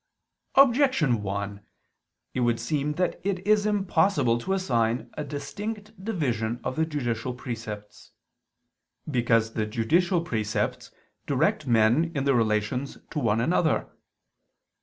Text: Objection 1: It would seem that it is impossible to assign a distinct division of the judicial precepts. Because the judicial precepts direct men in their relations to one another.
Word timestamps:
Objection 0.55 1.21
1: 1.21 1.63
It 2.33 2.39
would 2.39 2.59
seem 2.59 2.93
that 2.93 3.19
it 3.23 3.45
is 3.45 3.67
impossible 3.67 4.39
to 4.39 4.53
assign 4.53 5.11
a 5.13 5.23
distinct 5.23 6.03
division 6.03 6.59
of 6.63 6.75
the 6.75 6.87
judicial 6.87 7.35
precepts. 7.35 8.09
Because 9.07 9.53
the 9.53 9.67
judicial 9.67 10.21
precepts 10.21 10.89
direct 11.27 11.67
men 11.67 12.11
in 12.15 12.23
their 12.23 12.33
relations 12.33 12.97
to 13.11 13.19
one 13.19 13.39
another. 13.39 13.91